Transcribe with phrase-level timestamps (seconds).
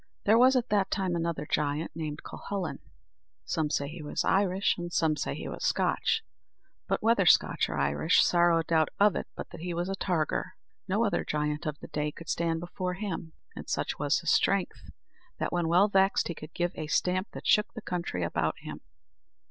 [0.23, 2.79] There was at that time another giant, named Cuhullin
[3.45, 6.23] some say he was Irish, and some say he was Scotch
[6.87, 10.53] but whether Scotch or Irish, sorrow doubt of it but he was a targer.
[10.87, 14.89] No other giant of the day could stand before him; and such was his strength,
[15.37, 18.81] that, when well vexed, he could give a stamp that shook the country about him.